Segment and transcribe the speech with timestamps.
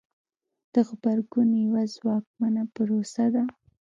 [0.73, 3.43] د غبرګون یوه ځواکمنه پروسه ده.